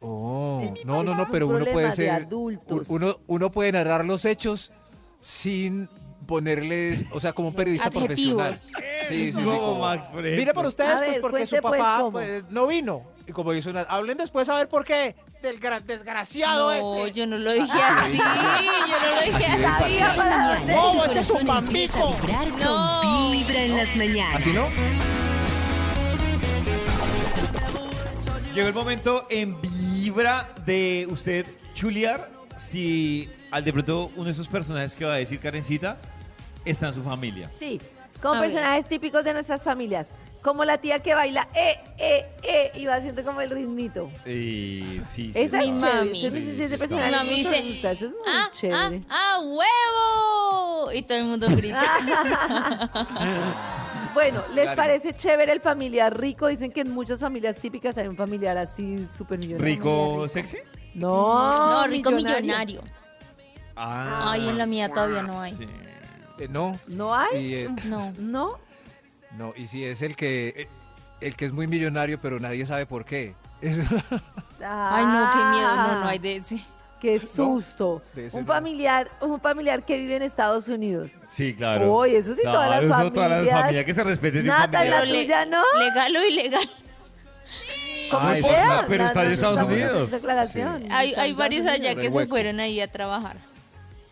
Oh, 0.00 0.64
no, 0.84 1.02
no, 1.04 1.14
no, 1.14 1.28
pero 1.30 1.46
uno 1.46 1.64
puede 1.64 1.86
de 1.86 1.92
ser, 1.92 2.10
adultos. 2.10 2.88
uno, 2.90 3.18
uno 3.28 3.50
puede 3.52 3.70
narrar 3.72 4.04
los 4.04 4.24
hechos 4.24 4.72
sin 5.20 5.88
ponerles, 6.26 7.04
o 7.12 7.20
sea, 7.20 7.32
como 7.32 7.48
un 7.48 7.54
periodista 7.54 7.88
Adjetivos. 7.88 8.42
profesional. 8.42 9.04
Sí, 9.04 9.30
sí, 9.30 9.32
sí. 9.32 9.42
Como 9.44 9.60
como, 9.60 9.80
Max, 9.80 10.08
por. 10.08 10.22
Mire 10.22 10.52
por 10.54 10.66
ustedes, 10.66 11.00
A 11.00 11.04
pues 11.04 11.18
porque 11.18 11.46
su 11.46 11.50
cuente, 11.56 11.62
pues, 11.68 11.80
papá 11.80 12.08
pues, 12.10 12.44
no 12.50 12.66
vino. 12.66 13.02
Y 13.26 13.32
como 13.32 13.52
dice 13.52 13.70
una, 13.70 13.82
hablen 13.82 14.16
después 14.18 14.48
a 14.48 14.56
ver 14.56 14.68
por 14.68 14.84
qué. 14.84 15.14
Del 15.42 15.60
gra- 15.60 15.80
desgraciado 15.80 16.72
No, 16.74 17.04
ese. 17.06 17.12
yo 17.12 17.26
no 17.26 17.38
lo 17.38 17.52
dije 17.52 17.72
así, 17.72 18.16
yo 18.16 18.24
no 19.00 19.14
lo 19.16 19.22
dije 19.38 19.44
Así 19.66 19.98
así. 20.00 20.66
No, 20.66 21.04
ese 21.04 21.20
es 21.20 21.30
un 21.30 21.46
bambico. 21.46 22.16
No. 22.58 23.00
con 23.02 23.32
Vibra 23.32 23.62
en 23.62 23.76
las 23.76 23.96
mañanas. 23.96 24.36
¿Así 24.36 24.52
no? 24.52 24.66
Llegó 28.54 28.68
el 28.68 28.74
momento 28.74 29.24
en 29.30 29.60
Vibra 29.62 30.48
de 30.66 31.06
usted 31.10 31.46
chulear 31.74 32.30
si 32.58 33.30
al 33.50 33.64
de 33.64 33.72
pronto 33.72 34.10
uno 34.14 34.24
de 34.24 34.32
esos 34.32 34.46
personajes 34.48 34.94
que 34.94 35.04
va 35.06 35.14
a 35.14 35.16
decir 35.16 35.38
Karencita 35.38 35.96
está 36.64 36.88
en 36.88 36.94
su 36.94 37.02
familia. 37.02 37.50
Sí, 37.58 37.80
con 38.20 38.36
A 38.36 38.40
ver. 38.42 38.50
personajes 38.50 38.86
típicos 38.86 39.24
de 39.24 39.32
nuestras 39.32 39.64
familias. 39.64 40.10
Como 40.42 40.64
la 40.64 40.78
tía 40.78 40.98
que 40.98 41.14
baila, 41.14 41.46
eh, 41.54 41.78
eh, 41.98 42.26
eh, 42.42 42.72
y 42.74 42.84
va 42.86 42.96
haciendo 42.96 43.22
como 43.24 43.40
el 43.40 43.50
ritmito. 43.50 44.10
Y 44.26 45.00
sí, 45.08 45.30
sí, 45.30 45.32
Esa 45.34 45.60
es 45.62 45.68
sí. 45.68 45.76
chévere. 45.76 45.94
mami. 45.98 46.10
Usted 46.12 46.32
me 46.32 46.40
dice 46.40 46.56
si 46.56 46.62
ese 46.64 46.74
Sí, 46.74 46.78
personaje 46.80 47.10
mami 47.12 47.28
dice, 47.30 47.62
le 47.62 47.70
gusta. 47.70 47.90
Eso 47.92 48.06
es 48.06 48.12
muy 48.12 48.20
¡Ah, 48.26 48.42
ah, 48.46 48.50
chévere. 48.52 49.02
ah, 49.08 49.38
huevo! 49.40 50.92
Y 50.92 51.02
todo 51.02 51.18
el 51.18 51.24
mundo 51.26 51.46
grita. 51.48 51.82
Bueno, 54.14 54.42
¿les 54.54 54.64
Claro. 54.64 54.76
parece 54.76 55.14
chévere 55.14 55.52
el 55.52 55.60
familiar 55.62 56.14
rico? 56.20 56.46
Dicen 56.48 56.70
que 56.70 56.82
en 56.82 56.90
muchas 56.92 57.18
familias 57.18 57.56
típicas 57.58 57.96
hay 57.96 58.08
un 58.08 58.16
familiar 58.16 58.58
así 58.58 59.06
súper 59.16 59.38
millonario. 59.38 59.64
¿Rico 59.74 60.28
sexy? 60.28 60.58
No, 60.94 61.80
No, 61.80 61.86
rico 61.86 62.10
millonario. 62.10 62.82
Ah, 63.74 64.32
Ay, 64.32 64.50
en 64.50 64.58
la 64.58 64.66
mía 64.66 64.90
todavía 64.92 65.22
no 65.22 65.40
hay. 65.40 65.52
sí. 65.56 65.66
Eh, 66.40 66.48
no. 66.50 66.78
¿No 66.88 67.14
hay? 67.14 67.54
Eh, 67.54 67.68
No. 67.84 68.12
¿No? 68.18 68.58
No, 69.36 69.52
y 69.56 69.66
si 69.66 69.84
es 69.84 70.02
el 70.02 70.16
que, 70.16 70.68
el 71.20 71.36
que 71.36 71.44
es 71.44 71.52
muy 71.52 71.66
millonario, 71.66 72.20
pero 72.20 72.38
nadie 72.40 72.64
sabe 72.66 72.86
por 72.86 73.04
qué. 73.04 73.34
Es- 73.60 73.78
Ay, 74.64 75.04
no, 75.06 75.30
qué 75.32 75.44
miedo. 75.56 75.76
No, 75.76 76.00
no 76.00 76.06
hay 76.08 76.18
de 76.18 76.36
ese. 76.36 76.64
Qué 77.00 77.18
susto. 77.18 78.00
de 78.14 78.26
ese 78.26 78.38
un 78.38 78.44
no. 78.46 78.52
familiar, 78.52 79.10
un 79.20 79.40
familiar 79.40 79.84
que 79.84 79.98
vive 79.98 80.14
en 80.16 80.22
Estados 80.22 80.68
Unidos. 80.68 81.10
Sí, 81.30 81.52
claro. 81.52 81.92
Uy, 81.98 82.14
eso 82.14 82.32
sí, 82.34 82.42
todas 82.44 82.70
las 82.70 82.84
Claro, 82.84 83.02
eso, 83.06 83.12
todas 83.12 83.28
las 83.30 83.38
familias. 83.40 83.60
familias 83.60 83.84
que 83.86 83.94
se 83.94 84.04
respeten 84.04 84.34
de 84.44 84.50
un 84.50 84.56
Nata, 84.56 84.78
familiar. 84.78 85.06
la 85.06 85.12
tuya 85.12 85.46
no. 85.46 85.62
Legal 85.80 86.16
o 86.16 86.24
ilegal. 86.24 86.70
Como 88.10 88.28
Ay, 88.28 88.42
sea. 88.42 88.66
pues, 88.66 88.84
pero 88.88 89.06
está 89.06 89.24
en 89.24 89.30
Estados 89.32 89.62
Unidos. 89.62 90.10
Sí. 90.52 90.60
Hay, 90.90 91.14
hay 91.14 91.32
varios 91.32 91.66
allá 91.66 91.94
que 91.96 92.10
se 92.10 92.26
fueron 92.26 92.60
ahí 92.60 92.80
a 92.80 92.86
trabajar. 92.90 93.36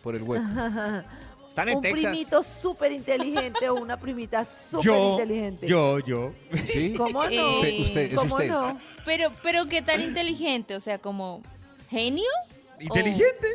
por 0.03 0.15
el 0.15 0.23
hueco. 0.23 0.43
Están 1.51 1.67
en 1.67 1.75
un 1.77 1.81
Texas. 1.81 2.11
primito 2.11 2.43
súper 2.43 2.93
inteligente 2.93 3.69
o 3.69 3.75
una 3.75 3.97
primita 3.97 4.45
súper 4.45 4.85
Yo, 4.85 5.11
inteligente. 5.19 5.67
yo, 5.67 5.99
yo. 5.99 6.31
¿Sí? 6.67 6.93
¿Cómo 6.95 7.23
no? 7.25 7.29
Eh, 7.29 7.41
Usted, 7.57 7.79
usted, 7.81 8.01
es 8.11 8.13
¿Cómo 8.15 8.35
usted. 8.35 8.47
no? 8.49 8.79
Pero, 9.03 9.31
pero 9.43 9.65
qué 9.67 9.81
tan 9.81 10.01
inteligente, 10.01 10.75
o 10.75 10.79
sea, 10.79 10.97
como 10.97 11.43
genio. 11.89 12.29
¿Inteligente? 12.79 13.47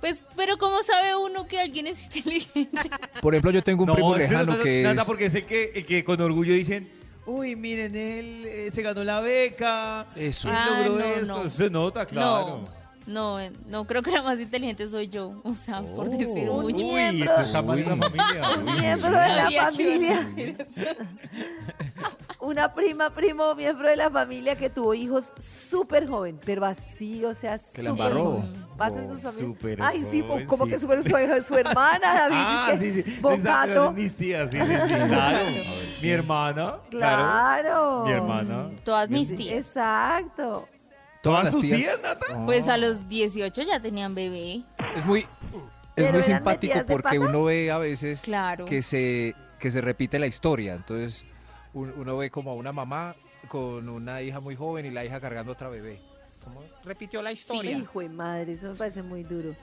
Pues, 0.00 0.22
pero 0.34 0.56
¿cómo 0.56 0.82
sabe 0.82 1.14
uno 1.14 1.46
que 1.46 1.60
alguien 1.60 1.86
es 1.88 2.02
inteligente? 2.04 2.88
Por 3.20 3.34
ejemplo, 3.34 3.50
yo 3.50 3.62
tengo 3.62 3.84
un 3.84 3.92
primo 3.92 4.16
lejano 4.16 4.56
no- 4.56 4.62
que 4.62 4.82
nada 4.82 5.02
es... 5.02 5.06
porque 5.06 5.26
el 5.26 5.44
que, 5.44 5.84
que 5.86 6.02
con 6.04 6.18
orgullo 6.22 6.54
dicen, 6.54 6.88
uy, 7.26 7.54
miren, 7.54 7.94
él 7.94 8.44
eh, 8.46 8.70
se 8.72 8.80
ganó 8.80 9.04
la 9.04 9.20
beca. 9.20 10.06
Eso. 10.16 10.48
Él 10.48 10.54
Ah, 10.56 10.84
logró 10.86 11.04
no, 11.04 11.04
esto. 11.14 11.44
no. 11.44 11.50
Se 11.50 11.68
nota, 11.68 12.06
claro. 12.06 12.46
No, 12.62 12.79
no, 13.10 13.36
no 13.68 13.86
creo 13.86 14.02
que 14.02 14.10
la 14.10 14.22
más 14.22 14.38
inteligente 14.40 14.88
soy 14.88 15.08
yo. 15.08 15.34
O 15.44 15.54
sea, 15.54 15.82
por 15.82 16.06
Oh. 16.08 16.10
decir 16.10 16.48
Un 16.50 16.62
mucho. 16.62 16.84
Uy, 16.86 16.92
miembro- 16.92 17.34
tú 17.34 17.40
estás 17.42 17.64
mal 17.64 17.78
en 17.78 17.86
la 17.88 17.94
Uy. 17.94 18.00
familia. 18.00 18.50
Un 18.58 18.68
uy. 18.68 18.80
miembro 18.80 19.10
de 19.10 19.28
la 19.28 19.50
familia. 19.64 20.28
Una 22.40 22.72
prima, 22.72 23.10
primo, 23.10 23.54
miembro 23.54 23.86
de 23.86 23.96
la 23.96 24.08
familia 24.10 24.56
que 24.56 24.70
tuvo 24.70 24.94
hijos 24.94 25.30
súper 25.36 26.08
joven, 26.08 26.40
pero 26.42 26.64
así, 26.64 27.22
o 27.22 27.34
sea, 27.34 27.56
Que 27.58 27.82
la 27.82 27.90
súper 27.90 28.06
embarró. 28.06 28.24
joven. 28.24 28.52
Pasan 28.78 29.04
Oh, 29.04 29.08
sus 29.08 29.20
familias. 29.20 29.46
súper 29.58 29.82
Ay, 29.82 30.02
sí, 30.02 30.22
joven, 30.26 30.46
como 30.46 30.64
sí. 30.64 30.70
que 30.70 30.78
súper 30.78 31.02
su, 31.02 31.42
su 31.48 31.54
hermana, 31.58 32.00
David. 32.14 32.36
Ah, 32.38 32.70
es 32.72 32.80
sí, 32.80 32.86
que 32.86 33.02
sí. 33.10 33.18
Bocato. 33.20 33.92
Mis 33.92 34.16
tías, 34.16 34.50
sí, 34.50 34.56
sí, 34.58 34.64
sí, 34.66 34.94
claro. 35.06 35.46
Mi 36.00 36.08
hermana, 36.08 36.74
claro. 36.88 37.60
Claro. 37.60 38.04
Mi 38.06 38.12
hermana. 38.12 38.70
Todas 38.84 39.10
mis 39.10 39.36
tías. 39.36 39.56
Exacto. 39.56 40.66
¿Todas 41.22 41.44
las 41.44 41.58
tías- 41.58 41.78
tías, 41.78 42.00
Nata? 42.02 42.44
Pues 42.46 42.66
a 42.68 42.76
los 42.76 43.08
18 43.08 43.62
ya 43.62 43.80
tenían 43.80 44.14
bebé. 44.14 44.62
Es 44.96 45.04
muy, 45.04 45.20
es 45.20 45.26
¿Pero 45.94 46.12
muy 46.12 46.18
eran 46.18 46.22
simpático 46.22 46.60
metidas 46.74 46.86
de 46.86 46.92
porque 46.92 47.18
pata? 47.18 47.20
uno 47.20 47.44
ve 47.44 47.70
a 47.70 47.78
veces 47.78 48.22
Claro. 48.22 48.64
que 48.64 48.80
se, 48.82 49.34
que 49.58 49.70
se 49.70 49.80
repite 49.80 50.18
la 50.18 50.26
historia. 50.26 50.74
Entonces, 50.74 51.24
un- 51.74 51.92
uno 51.96 52.16
ve 52.16 52.30
como 52.30 52.50
a 52.52 52.54
una 52.54 52.72
mamá 52.72 53.14
con 53.48 53.88
una 53.88 54.22
hija 54.22 54.40
muy 54.40 54.56
joven 54.56 54.86
y 54.86 54.90
la 54.90 55.04
hija 55.04 55.20
cargando 55.20 55.52
otra 55.52 55.68
bebé. 55.68 55.98
Como 56.44 56.62
repitió 56.84 57.20
la 57.20 57.32
historia. 57.32 57.76
Hijo 57.76 58.00
de 58.00 58.08
madre, 58.08 58.52
eso 58.54 58.68
me 58.70 58.74
parece 58.74 59.02
muy 59.02 59.22
duro. 59.24 59.54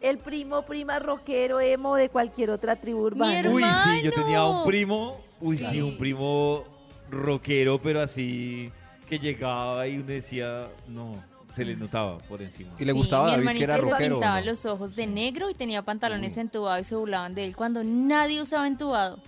El 0.00 0.18
primo, 0.18 0.62
prima 0.62 0.98
rockero, 0.98 1.60
emo 1.60 1.94
de 1.94 2.08
cualquier 2.08 2.50
otra 2.50 2.76
tribu 2.76 3.00
urbana. 3.06 3.48
Uy, 3.48 3.62
sí, 3.62 4.02
yo 4.02 4.12
tenía 4.12 4.42
un 4.44 4.48
hermano. 4.50 4.66
primo, 4.66 5.20
uy, 5.40 5.56
sí, 5.56 5.66
Sí. 5.70 5.80
un 5.82 5.96
primo 5.96 6.64
rockero, 7.10 7.80
pero 7.80 8.02
así 8.02 8.70
que 9.08 9.18
llegaba 9.18 9.86
y 9.86 9.96
uno 9.96 10.06
decía, 10.06 10.68
no, 10.88 11.22
se 11.54 11.64
le 11.64 11.76
notaba 11.76 12.18
por 12.18 12.42
encima. 12.42 12.72
Y 12.78 12.84
le 12.84 12.92
Sí, 12.92 12.98
gustaba 12.98 13.36
mi 13.36 13.44
David 13.44 13.58
que 13.58 13.64
era 13.64 13.74
se 13.76 13.80
rockero. 13.82 14.16
¿o 14.16 14.20
pintaba 14.20 14.40
no? 14.40 14.46
los 14.46 14.64
ojos 14.66 14.96
de 14.96 15.06
negro 15.06 15.50
y 15.50 15.54
tenía 15.54 15.82
pantalones 15.82 16.34
Uy. 16.36 16.40
entubados 16.40 16.86
y 16.86 16.88
se 16.88 16.96
burlaban 16.96 17.34
de 17.34 17.44
él 17.44 17.56
cuando 17.56 17.84
nadie 17.84 18.40
usaba 18.42 18.66
entubado. 18.66 19.18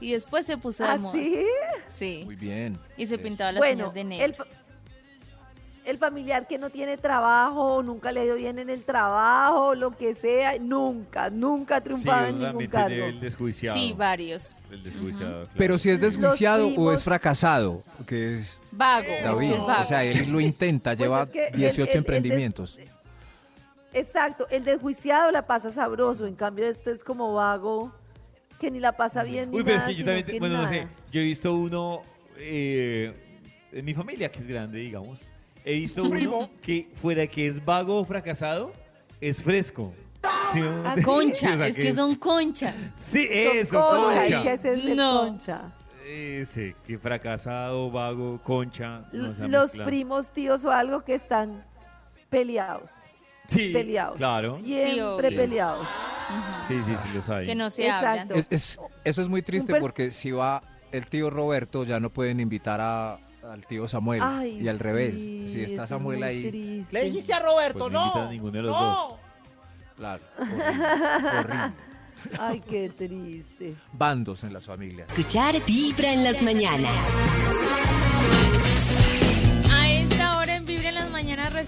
Y 0.00 0.12
después 0.12 0.44
se 0.44 0.58
puso 0.58 0.84
de 0.86 0.98
moda. 0.98 1.18
¿Así? 1.18 1.42
Sí. 1.98 2.22
Muy 2.26 2.34
bien. 2.36 2.78
Y 2.98 3.06
se 3.06 3.16
pintaba 3.18 3.52
las 3.52 3.60
Bueno, 3.60 3.84
uñas 3.84 3.94
de 3.94 4.04
negro. 4.04 4.44
El 5.86 5.98
familiar 5.98 6.46
que 6.46 6.58
no 6.58 6.70
tiene 6.70 6.96
trabajo, 6.96 7.82
nunca 7.82 8.12
le 8.12 8.24
dio 8.24 8.34
bien 8.34 8.58
en 8.58 8.68
el 8.70 8.84
trabajo, 8.84 9.74
lo 9.74 9.90
que 9.96 10.14
sea, 10.14 10.58
nunca, 10.58 11.30
nunca 11.30 11.76
ha 11.76 11.78
Sí, 11.78 11.84
triunfado 11.84 12.26
en 12.26 12.38
ningún 12.38 12.66
cargo. 12.66 13.04
el 13.06 13.20
desjuiciado. 13.20 13.76
Sí, 13.78 13.94
varios. 13.96 14.42
El 14.70 14.82
desjuiciado, 14.82 15.32
claro. 15.44 15.48
Pero 15.56 15.78
si 15.78 15.90
es 15.90 16.00
desjuiciado 16.00 16.68
o 16.76 16.92
es 16.92 17.04
fracasado, 17.04 17.82
que 18.06 18.26
es 18.28 18.60
Vago. 18.72 19.06
David. 19.22 19.52
es 19.52 19.58
vago. 19.60 19.80
O 19.80 19.84
sea, 19.84 20.02
él 20.04 20.30
lo 20.30 20.40
intenta, 20.40 20.90
Pues 20.90 20.98
lleva 20.98 21.22
es 21.22 21.30
que 21.30 21.46
el- 21.46 21.52
18 21.56 21.82
el- 21.82 21.82
el 21.82 21.86
des- 21.86 21.94
emprendimientos. 21.96 22.78
Exacto, 23.92 24.46
el 24.50 24.64
desjuiciado 24.64 25.30
la 25.30 25.46
pasa 25.46 25.70
sabroso, 25.70 26.26
en 26.26 26.34
cambio 26.34 26.66
este 26.68 26.90
es 26.90 27.02
como 27.02 27.32
vago, 27.34 27.92
que 28.58 28.70
ni 28.70 28.80
la 28.80 28.92
pasa 28.92 29.22
bien 29.22 29.50
ni 29.50 29.56
Uy, 29.58 29.62
pero 29.64 29.76
es 29.76 29.82
nada, 29.82 29.90
que 29.92 29.98
yo 29.98 30.04
también, 30.04 30.26
te- 30.26 30.32
que 30.32 30.38
bueno, 30.38 30.62
no 30.62 30.68
sé, 30.68 30.86
yo 31.12 31.20
he 31.20 31.24
visto 31.24 31.54
uno 31.54 32.02
eh, 32.38 33.14
en 33.72 33.84
mi 33.84 33.94
familia, 33.94 34.30
que 34.30 34.40
es 34.40 34.46
grande, 34.46 34.78
digamos, 34.80 35.20
he 35.66 35.74
visto 35.74 36.04
uno 36.04 36.48
que 36.62 36.88
fuera 37.02 37.26
que 37.26 37.46
es 37.48 37.62
vago 37.62 37.98
o 37.98 38.04
fracasado, 38.06 38.72
es 39.20 39.42
fresco. 39.42 39.92
¿Sí 40.52 40.60
¿Ah, 40.84 40.94
Sí, 40.96 41.02
Concha, 41.02 41.54
o 41.54 41.56
sea, 41.58 41.66
es 41.68 41.76
que 41.76 41.94
son 41.94 42.14
conchas. 42.14 42.74
Sí, 42.96 43.26
Son 43.26 43.56
eso, 43.58 43.80
concha, 43.80 44.20
concha. 44.22 44.26
¿y 44.40 44.42
qué 44.42 44.52
es 44.52 44.64
ese 44.64 44.94
No. 44.94 45.20
concha? 45.20 45.72
Ese, 46.08 46.74
que 46.86 46.98
fracasado, 46.98 47.90
vago, 47.90 48.40
concha. 48.42 49.02
no 49.12 49.48
Los 49.48 49.72
primos, 49.72 50.30
tíos 50.30 50.64
o 50.64 50.70
algo 50.70 51.02
que 51.04 51.14
están 51.14 51.64
peleados, 52.30 52.90
Sí, 53.48 53.72
peleados, 53.72 54.16
claro. 54.16 54.56
siempre 54.58 55.32
peleados. 55.32 55.86
Sí, 56.68 56.74
sí, 56.86 56.92
sí, 57.02 57.08
los 57.14 57.28
hay. 57.28 57.46
Que 57.46 57.54
no 57.56 57.70
se 57.70 57.86
Exacto. 57.86 58.06
hablan. 58.08 58.38
Es- 58.38 58.46
es- 58.50 58.80
eso 59.04 59.22
es 59.22 59.28
muy 59.28 59.42
triste 59.42 59.74
porque 59.80 60.12
si 60.12 60.30
va 60.30 60.62
el 60.92 61.06
tío 61.06 61.28
Roberto, 61.30 61.84
ya 61.84 61.98
no 62.00 62.10
pueden 62.10 62.38
invitar 62.40 62.80
a- 62.80 63.18
al 63.52 63.66
tío 63.66 63.86
Samuel. 63.88 64.20
Ay, 64.22 64.60
y 64.60 64.68
al 64.68 64.78
revés. 64.78 65.16
Si 65.50 65.60
está 65.62 65.84
es 65.84 65.88
Samuel 65.88 66.22
ahí, 66.22 66.48
triste. 66.50 66.92
Le 66.98 67.04
dijiste 67.06 67.32
a 67.34 67.40
Roberto, 67.40 67.78
Pues 67.80 67.92
no 67.92 68.14
no. 68.14 68.22
a 68.22 68.30
ninguno 68.30 68.52
de 68.52 68.62
los 68.62 68.72
no. 68.72 68.84
dos. 69.08 69.20
claro. 69.96 70.22
horrible, 70.38 71.38
horrible. 71.38 71.72
Ay, 72.40 72.60
qué 72.68 72.88
triste. 72.90 73.74
Bandos 73.92 74.42
en 74.44 74.52
las 74.52 74.64
familias. 74.64 75.08
Escuchar 75.08 75.54
Vibra 75.64 76.12
en 76.12 76.24
las 76.24 76.42
mañanas. 76.42 76.92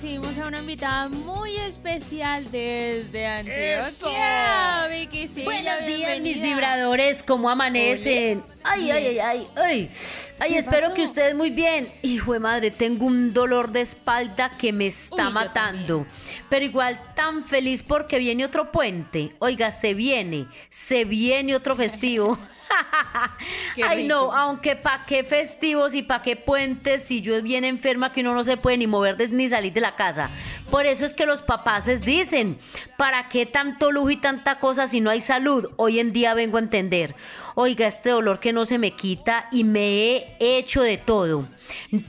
Recibimos 0.01 0.39
a 0.39 0.47
una 0.47 0.61
invitada 0.61 1.09
muy 1.09 1.57
especial 1.57 2.45
desde 2.53 3.27
Antioquia. 3.27 4.87
Vicky, 4.89 5.27
sí, 5.27 5.43
Buenos 5.43 5.87
días, 5.87 6.21
mis 6.21 6.41
vibradores, 6.41 7.25
¿cómo 7.25 7.51
amanecen? 7.51 8.45
Ay, 8.63 8.93
ay, 8.93 9.07
ay, 9.09 9.19
ay, 9.19 9.49
ay. 9.57 9.91
Ay, 10.39 10.51
¿Qué 10.53 10.59
espero 10.59 10.83
pasó? 10.83 10.95
que 10.95 11.03
ustedes 11.03 11.35
muy 11.35 11.51
bien. 11.51 11.93
Hijo 12.03 12.33
de 12.33 12.39
madre, 12.39 12.71
tengo 12.71 13.07
un 13.07 13.33
dolor 13.33 13.73
de 13.73 13.81
espalda 13.81 14.51
que 14.51 14.73
me 14.73 14.87
está 14.87 15.29
Uy, 15.29 15.33
matando. 15.33 16.07
Pero 16.49 16.65
igual 16.65 17.01
tan 17.17 17.43
feliz 17.43 17.83
porque 17.83 18.21
viene 18.21 18.45
otro 18.45 18.71
puente. 18.71 19.31
Oiga, 19.41 19.73
se 19.73 19.95
viene, 19.95 20.47
se 20.71 21.05
viene 21.07 21.57
otro 21.57 21.75
festivo. 21.75 22.39
Ay, 23.85 24.07
no, 24.07 24.33
aunque 24.33 24.77
pa' 24.77 25.05
qué 25.07 25.25
festivos 25.25 25.95
y 25.95 26.03
pa' 26.03 26.23
qué 26.23 26.37
puentes 26.37 27.03
si 27.03 27.21
yo 27.21 27.35
es 27.35 27.43
bien 27.43 27.65
enferma 27.65 28.13
que 28.13 28.21
uno 28.21 28.35
no 28.35 28.45
se 28.45 28.57
puede 28.57 28.77
ni 28.77 28.87
mover 28.87 29.31
ni 29.31 29.49
salir 29.49 29.73
de 29.73 29.81
la 29.81 29.88
casa. 29.97 30.31
Por 30.71 30.87
eso 30.87 31.05
es 31.05 31.15
que 31.15 31.27
los 31.27 31.43
papaces 31.43 32.01
dicen, 32.01 32.59
¿para 32.97 33.29
qué 33.29 33.47
tanto 33.47 33.91
lujo 33.91 34.11
y 34.11 34.17
tanta 34.17 34.59
cosa 34.59 34.87
si 34.87 35.01
no 35.01 35.11
hay 35.11 35.21
salud? 35.21 35.67
Hoy 35.77 36.01
en 36.01 36.13
día 36.13 36.35
vengo 36.35 36.57
a 36.57 36.61
entender. 36.61 37.15
Oiga, 37.55 37.87
este 37.87 38.11
dolor 38.11 38.41
que 38.41 38.53
no 38.53 38.65
se 38.65 38.79
me 38.79 38.93
quita 38.93 39.49
y 39.51 39.65
me 39.65 39.81
he 39.81 40.37
hecho 40.39 40.83
de 40.83 40.97
todo. 40.97 41.45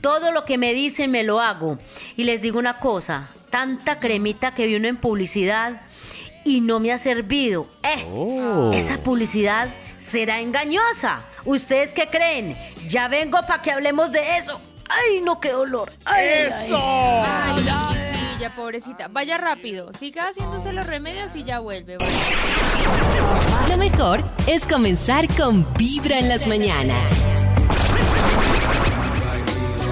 Todo 0.00 0.32
lo 0.32 0.44
que 0.44 0.58
me 0.58 0.74
dicen 0.74 1.10
me 1.10 1.24
lo 1.24 1.40
hago. 1.40 1.78
Y 2.16 2.24
les 2.24 2.42
digo 2.42 2.58
una 2.58 2.78
cosa, 2.78 3.30
tanta 3.50 3.98
cremita 3.98 4.54
que 4.54 4.66
vi 4.66 4.76
uno 4.76 4.88
en 4.88 4.96
publicidad 4.96 5.82
y 6.44 6.60
no 6.60 6.80
me 6.80 6.92
ha 6.92 6.98
servido. 6.98 7.66
Eh, 7.82 8.78
esa 8.78 9.02
publicidad 9.02 9.68
será 9.98 10.40
engañosa. 10.40 11.22
¿Ustedes 11.44 11.92
qué 11.92 12.08
creen? 12.08 12.56
Ya 12.88 13.08
vengo 13.08 13.38
para 13.46 13.62
que 13.62 13.72
hablemos 13.72 14.12
de 14.12 14.36
eso. 14.36 14.60
Ay, 14.92 15.20
no, 15.20 15.38
qué 15.40 15.52
dolor. 15.52 15.92
Ay, 16.04 16.26
ay. 16.52 16.72
Ay, 16.74 17.62
Vicky, 17.62 18.18
sí, 18.18 18.36
ya 18.40 18.50
pobrecita. 18.50 19.08
Vaya 19.08 19.38
rápido, 19.38 19.92
siga 19.92 20.28
haciéndose 20.28 20.72
los 20.72 20.86
remedios 20.86 21.34
y 21.36 21.44
ya 21.44 21.60
vuelve. 21.60 21.96
vaya. 21.98 23.68
Lo 23.68 23.76
mejor 23.76 24.20
es 24.46 24.66
comenzar 24.66 25.26
con 25.36 25.66
Vibra 25.74 26.18
en 26.18 26.28
las 26.28 26.46
mañanas. 26.46 27.10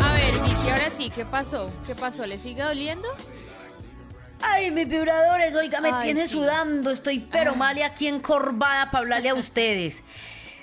A 0.02 0.12
ver, 0.14 0.33
Vicky, 0.43 0.69
ahora 0.71 0.90
sí, 0.97 1.11
¿qué 1.14 1.25
pasó? 1.25 1.71
¿Qué 1.87 1.95
pasó? 1.95 2.26
¿Le 2.26 2.38
sigue 2.38 2.62
doliendo? 2.62 3.09
Ay, 4.40 4.71
mis 4.71 4.88
vibradores, 4.88 5.55
oiga, 5.55 5.81
me 5.81 5.90
Ay, 5.93 6.05
tiene 6.07 6.26
sí. 6.26 6.35
sudando. 6.35 6.90
Estoy 6.90 7.21
pero 7.21 7.55
mal 7.55 7.76
y 7.78 7.83
aquí 7.83 8.07
encorvada 8.09 8.87
para 8.90 8.99
hablarle 9.02 9.28
a 9.31 9.35
ustedes. 9.35 10.02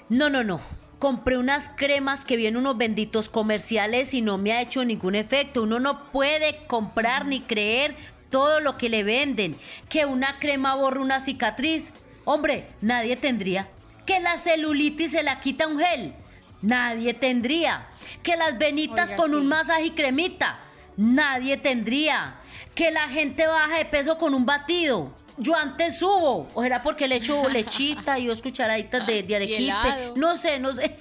No, 0.10 0.30
no, 0.30 0.44
no. 0.44 0.62
Compré 1.00 1.38
unas 1.38 1.70
cremas 1.76 2.26
que 2.26 2.38
vienen 2.38 2.58
unos 2.58 2.78
benditos 2.78 3.30
comerciales 3.30 4.14
y 4.14 4.22
no 4.22 4.38
me 4.38 4.54
ha 4.54 4.62
hecho 4.62 4.86
ningún 4.86 5.16
efecto. 5.16 5.64
Uno 5.64 5.80
no 5.80 6.12
puede 6.12 6.66
comprar 6.68 7.26
ni 7.26 7.42
creer 7.42 7.96
todo 8.30 8.60
lo 8.60 8.78
que 8.78 8.90
le 8.90 9.04
venden. 9.04 9.56
Que 9.90 10.06
una 10.06 10.40
crema 10.40 10.76
borra 10.76 11.02
una 11.02 11.20
cicatriz. 11.20 11.92
Hombre, 12.24 12.68
nadie 12.82 13.18
tendría. 13.18 13.68
Que 14.06 14.20
la 14.20 14.38
celulitis 14.38 15.12
se 15.12 15.24
la 15.24 15.40
quita 15.40 15.68
un 15.68 15.80
gel. 15.80 16.14
Nadie 16.62 17.14
tendría. 17.14 17.88
Que 18.24 18.38
las 18.38 18.58
venitas 18.58 19.12
Oiga, 19.12 19.18
con 19.18 19.36
un 19.36 19.48
masaje 19.48 19.88
y 19.88 19.92
cremita. 19.92 20.60
Nadie 20.98 21.58
tendría. 21.58 22.36
Que 22.74 22.92
la 22.92 23.10
gente 23.10 23.46
baja 23.48 23.78
de 23.78 23.86
peso 23.86 24.18
con 24.18 24.34
un 24.34 24.46
batido. 24.46 25.14
Yo 25.38 25.56
antes 25.56 26.00
subo. 26.00 26.48
O 26.54 26.64
era 26.64 26.82
porque 26.82 27.08
le 27.08 27.18
echo 27.18 27.50
lechita 27.50 28.18
y 28.20 28.28
dos 28.28 28.42
cucharaditas 28.42 29.06
de, 29.06 29.24
de 29.24 29.36
arequipe. 29.36 30.14
No 30.16 30.36
sé, 30.36 30.60
no 30.60 30.74
sé. 30.74 30.98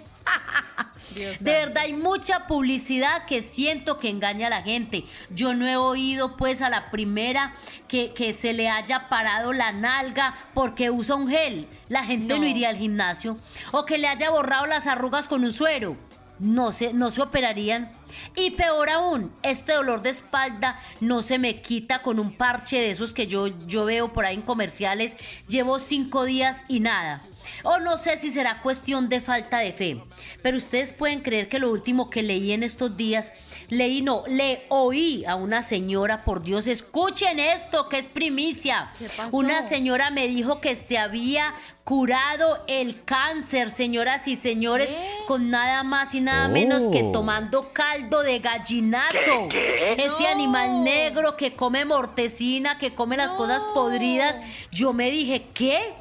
Dios 1.15 1.37
De 1.39 1.53
verdad 1.53 1.85
hay 1.85 1.93
mucha 1.93 2.47
publicidad 2.47 3.27
que 3.27 3.43
siento 3.43 3.99
que 3.99 4.09
engaña 4.09 4.49
a 4.49 4.51
la 4.51 4.63
gente. 4.63 5.05
Yo 5.31 5.55
no 5.55 5.67
he 5.69 5.77
oído 5.77 6.37
pues 6.37 6.61
a 6.63 6.69
la 6.69 6.91
primera 6.91 7.55
que, 7.87 8.13
que 8.15 8.33
se 8.33 8.53
le 8.53 8.69
haya 8.69 9.07
parado 9.09 9.53
la 9.53 9.71
nalga 9.71 10.35
porque 10.55 10.91
usa 10.91 11.15
un 11.15 11.29
gel. 11.29 11.69
La 11.89 12.05
gente 12.05 12.35
no. 12.35 12.41
No. 12.41 12.47
iría 12.47 12.71
al 12.71 12.77
gimnasio. 12.77 13.37
O 13.71 13.85
que 13.85 13.99
le 13.99 14.09
haya 14.09 14.31
borrado 14.31 14.67
las 14.67 14.87
arrugas 14.87 15.29
con 15.29 15.45
un 15.45 15.53
suero. 15.53 15.97
No 16.45 16.73
se, 16.73 16.93
no 16.93 17.11
se 17.11 17.23
operarían. 17.23 17.91
Y 18.37 18.51
peor 18.51 18.91
aún, 18.91 19.33
este 19.43 19.73
dolor 19.73 20.03
de 20.03 20.11
espalda 20.11 20.79
no 21.01 21.23
se 21.23 21.39
me 21.39 21.55
quita 21.63 22.01
con 22.01 22.21
un 22.21 22.37
parche 22.37 22.79
de 22.79 22.91
esos 22.91 23.15
que 23.15 23.27
yo, 23.27 23.47
yo 23.67 23.87
veo 23.87 24.13
por 24.13 24.27
ahí 24.27 24.35
en 24.35 24.43
comerciales. 24.43 25.17
Llevo 25.49 25.79
cinco 25.79 26.25
días 26.25 26.63
y 26.69 26.81
nada. 26.81 27.23
O 27.63 27.79
no 27.79 27.97
sé 27.99 28.17
si 28.17 28.31
será 28.31 28.61
cuestión 28.63 29.09
de 29.09 29.21
falta 29.21 29.59
de 29.59 29.73
fe. 29.73 30.03
Pero 30.43 30.57
ustedes 30.57 30.93
pueden 30.93 31.21
creer 31.21 31.49
que 31.49 31.59
lo 31.59 31.71
último 31.71 32.11
que 32.11 32.23
leí 32.23 32.53
en 32.53 32.63
estos 32.63 32.97
días, 32.97 33.33
leí 33.69 34.03
no, 34.03 34.25
le 34.27 34.65
oí 34.69 35.25
a 35.25 35.35
una 35.37 35.63
señora, 35.63 36.25
por 36.25 36.43
Dios, 36.43 36.67
escuchen 36.67 37.39
esto, 37.39 37.89
que 37.89 37.99
es 37.99 38.09
primicia. 38.09 38.93
Una 39.31 39.63
señora 39.63 40.11
me 40.11 40.29
dijo 40.29 40.61
que 40.61 40.77
se 40.77 40.99
había 40.99 41.55
curado 41.85 42.65
el 42.67 43.05
cáncer, 43.05 43.71
señoras 43.71 44.27
y 44.27 44.37
señores, 44.37 44.97
con 45.27 45.51
nada 45.51 45.83
más 45.83 46.15
y 46.15 46.21
nada 46.23 46.49
menos 46.49 46.89
que 46.89 47.03
Oh. 47.03 47.13
tomando 47.13 47.73
caldo 47.75 48.23
de 48.23 48.39
gallinazo. 48.39 49.49
Ese 49.53 50.23
No. 50.25 50.29
animal 50.29 50.83
negro 50.83 51.37
que 51.37 51.55
come 51.55 51.85
mortecina, 51.85 52.79
que 52.79 52.95
come 52.95 53.17
las 53.19 53.35
cosas 53.35 53.65
podridas. 53.67 54.37
Yo 54.71 54.93
me 54.95 55.11
dije, 55.11 55.47
¿qué? 55.53 55.93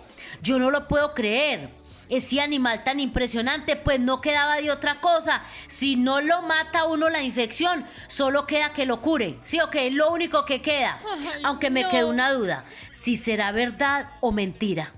Yo 0.42 0.58
no 0.58 0.72
lo 0.72 0.88
puedo 0.88 1.14
creer. 1.14 1.70
Ese 2.10 2.40
animal 2.42 2.84
tan 2.84 3.00
impresionante, 3.00 3.76
pues 3.76 4.00
no 4.00 4.22
quedaba 4.22 4.58
de 4.58 4.72
otra 4.72 4.96
cosa. 4.96 5.42
Si 5.68 5.96
no 5.96 6.22
lo 6.22 6.42
mata 6.44 6.86
uno 6.86 7.10
la 7.10 7.24
infección, 7.24 7.86
solo 8.08 8.46
queda 8.46 8.72
que 8.74 8.86
lo 8.86 9.02
cure. 9.02 9.40
Sí, 9.44 9.60
ok, 9.60 9.76
es 9.76 9.94
lo 9.94 10.12
único 10.12 10.46
que 10.46 10.62
queda. 10.62 10.98
Ay, 11.12 11.42
Aunque 11.44 11.70
me 11.70 11.82
no. 11.84 11.90
quedó 11.90 12.10
una 12.10 12.32
duda, 12.32 12.66
si 12.92 13.16
será 13.16 13.52
verdad 13.52 14.12
o 14.22 14.32
mentira. 14.32 14.92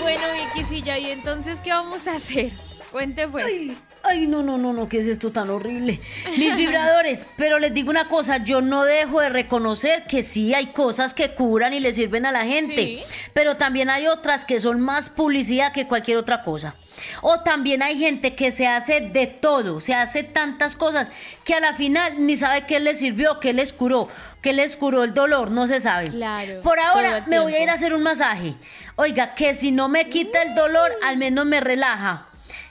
Bueno, 0.00 0.22
Vicky, 0.54 0.90
¿y 0.90 1.10
entonces 1.10 1.58
qué 1.62 1.70
vamos 1.70 2.06
a 2.06 2.16
hacer? 2.16 2.52
Cuente 2.90 3.28
pues. 3.28 3.44
Ay, 3.46 3.76
ay, 4.02 4.26
no, 4.26 4.42
no, 4.42 4.56
no, 4.58 4.72
no, 4.72 4.88
¿qué 4.88 4.98
es 4.98 5.08
esto 5.08 5.30
tan 5.30 5.50
horrible? 5.50 6.00
Mis 6.36 6.56
vibradores, 6.56 7.26
pero 7.36 7.58
les 7.58 7.74
digo 7.74 7.90
una 7.90 8.08
cosa, 8.08 8.38
yo 8.38 8.60
no 8.60 8.84
dejo 8.84 9.20
de 9.20 9.28
reconocer 9.28 10.04
que 10.04 10.22
sí 10.22 10.54
hay 10.54 10.66
cosas 10.68 11.14
que 11.14 11.30
curan 11.34 11.74
y 11.74 11.80
le 11.80 11.92
sirven 11.92 12.26
a 12.26 12.32
la 12.32 12.44
gente, 12.44 12.76
Sí. 12.76 13.02
pero 13.32 13.56
también 13.56 13.90
hay 13.90 14.06
otras 14.06 14.44
que 14.44 14.60
son 14.60 14.80
más 14.80 15.08
publicidad 15.08 15.72
que 15.72 15.86
cualquier 15.86 16.16
otra 16.18 16.42
cosa. 16.42 16.74
O 17.22 17.40
también 17.40 17.82
hay 17.82 17.96
gente 17.96 18.34
que 18.34 18.50
se 18.50 18.66
hace 18.66 19.00
de 19.00 19.26
todo, 19.28 19.80
se 19.80 19.94
hace 19.94 20.24
tantas 20.24 20.74
cosas 20.74 21.10
que 21.44 21.54
a 21.54 21.60
la 21.60 21.74
final 21.74 22.26
ni 22.26 22.34
sabe 22.36 22.66
qué 22.66 22.80
les 22.80 22.98
sirvió, 22.98 23.38
qué 23.38 23.52
les 23.52 23.72
curó, 23.72 24.08
qué 24.42 24.52
les 24.52 24.76
curó 24.76 25.04
el 25.04 25.14
dolor, 25.14 25.50
no 25.52 25.68
se 25.68 25.80
sabe. 25.80 26.08
Claro, 26.08 26.60
Por 26.62 26.80
ahora 26.80 27.24
me 27.28 27.38
voy 27.38 27.54
a 27.54 27.62
ir 27.62 27.70
a 27.70 27.74
hacer 27.74 27.94
un 27.94 28.02
masaje. 28.02 28.54
Oiga, 28.96 29.34
que 29.36 29.54
si 29.54 29.70
no 29.70 29.88
me 29.88 30.06
quita 30.06 30.42
el 30.42 30.56
dolor, 30.56 30.90
al 31.06 31.16
menos 31.18 31.46
me 31.46 31.60
relaja. 31.60 32.27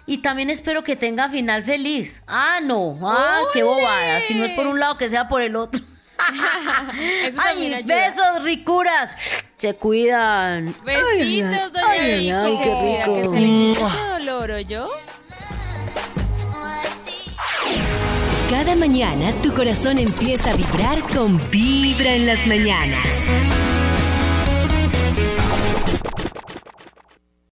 Y 0.07 0.19
también 0.19 0.49
espero 0.49 0.83
que 0.83 0.95
tenga 0.95 1.27
final 1.29 1.63
feliz. 1.63 2.21
Ah, 2.27 2.59
no. 2.63 2.97
Ah, 3.03 3.41
qué 3.53 3.61
bobada. 3.61 4.21
Si 4.21 4.33
no 4.33 4.45
es 4.45 4.51
por 4.53 4.65
un 4.65 4.79
lado, 4.79 4.97
que 4.97 5.09
sea 5.09 5.27
por 5.27 5.41
el 5.41 5.57
otro. 5.57 5.83
Ay, 7.37 7.83
besos, 7.83 8.41
ricuras. 8.41 9.17
Se 9.57 9.73
cuidan. 9.75 10.73
Besitos, 10.85 11.73
doña 11.73 12.43
ay, 12.43 12.57
qué 12.63 12.69
cuida, 12.71 13.05
que 13.05 13.23
rico. 13.23 13.33
se 13.33 13.39
le 13.41 13.47
quite 13.47 13.85
ese 13.85 14.07
dolor, 14.07 14.51
¿o 14.51 14.59
yo? 14.59 14.85
Cada 18.49 18.75
mañana 18.75 19.31
tu 19.43 19.53
corazón 19.53 19.99
empieza 19.99 20.51
a 20.51 20.55
vibrar 20.55 21.01
con 21.13 21.37
Vibra 21.51 22.13
en 22.13 22.25
las 22.25 22.47
mañanas. 22.47 23.05